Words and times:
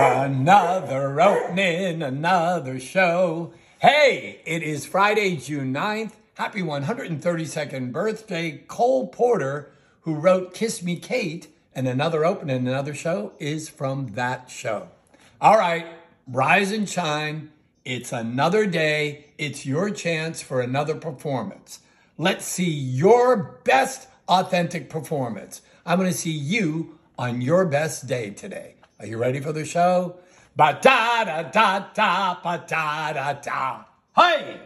Another 0.00 1.20
opening, 1.20 2.02
another 2.02 2.78
show. 2.78 3.52
Hey, 3.80 4.40
it 4.46 4.62
is 4.62 4.86
Friday, 4.86 5.34
June 5.36 5.74
9th. 5.74 6.12
Happy 6.34 6.62
132nd 6.62 7.90
birthday, 7.90 8.62
Cole 8.68 9.08
Porter, 9.08 9.72
who 10.02 10.14
wrote 10.14 10.54
Kiss 10.54 10.84
Me 10.84 10.94
Kate, 10.94 11.48
and 11.74 11.88
another 11.88 12.24
opening, 12.24 12.68
another 12.68 12.94
show 12.94 13.32
is 13.40 13.68
from 13.68 14.12
that 14.12 14.48
show. 14.48 14.88
All 15.40 15.58
right, 15.58 15.86
rise 16.28 16.70
and 16.70 16.88
shine. 16.88 17.50
It's 17.84 18.12
another 18.12 18.66
day. 18.66 19.24
It's 19.36 19.66
your 19.66 19.90
chance 19.90 20.40
for 20.40 20.60
another 20.60 20.94
performance. 20.94 21.80
Let's 22.16 22.44
see 22.44 22.70
your 22.70 23.58
best 23.64 24.06
authentic 24.28 24.90
performance. 24.90 25.60
I'm 25.84 25.98
going 25.98 26.08
to 26.08 26.16
see 26.16 26.30
you 26.30 27.00
on 27.18 27.40
your 27.40 27.66
best 27.66 28.06
day 28.06 28.30
today. 28.30 28.74
Are 29.00 29.06
you 29.06 29.16
ready 29.16 29.38
for 29.40 29.52
the 29.52 29.64
show? 29.64 30.16
Ba 30.56 30.76
da 30.82 31.22
da 31.22 31.42
da 31.44 31.86
da 31.94 32.40
ba 32.42 32.64
da 32.66 33.12
da 33.12 33.32
da. 33.34 33.84
Hey! 34.16 34.60